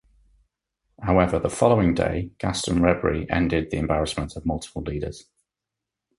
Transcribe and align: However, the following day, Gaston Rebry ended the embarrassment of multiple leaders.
However, 1.03 1.37
the 1.37 1.51
following 1.51 1.93
day, 1.93 2.31
Gaston 2.39 2.79
Rebry 2.79 3.27
ended 3.29 3.69
the 3.69 3.77
embarrassment 3.77 4.35
of 4.35 4.47
multiple 4.47 4.81
leaders. 4.81 5.27